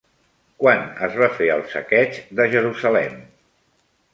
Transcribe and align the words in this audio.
Quan 0.61 0.81
es 1.07 1.17
va 1.23 1.27
fer 1.35 1.49
el 1.57 1.61
saqueig 1.73 2.17
de 2.41 2.49
Jerusalem? 2.55 3.21